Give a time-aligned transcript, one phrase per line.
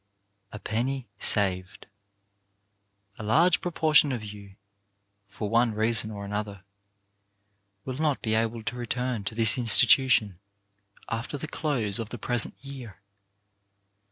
[0.51, 1.85] A PENNY SAVED
[3.19, 4.55] A large proportion of you,
[5.27, 6.63] for one reason or another,
[7.85, 10.39] will not be able to return to this institu tion
[11.09, 12.97] after the close of the present year.